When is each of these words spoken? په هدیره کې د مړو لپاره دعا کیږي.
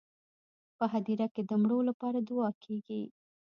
په 0.77 0.85
هدیره 0.93 1.27
کې 1.33 1.41
د 1.45 1.51
مړو 1.61 1.79
لپاره 1.89 2.19
دعا 2.29 2.49
کیږي. 2.63 3.01